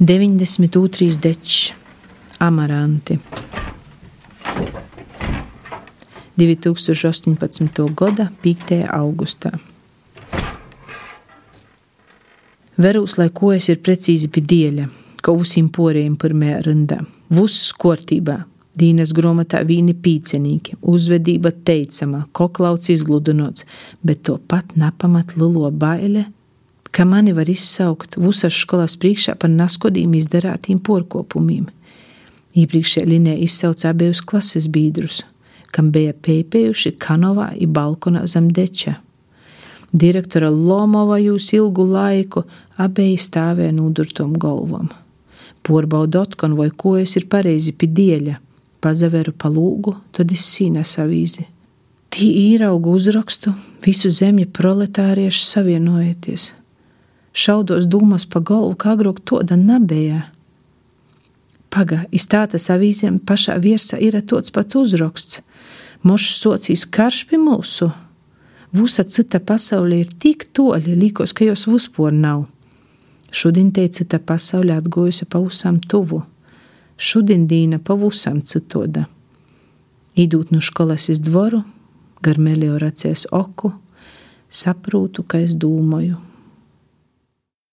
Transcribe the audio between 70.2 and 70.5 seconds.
tik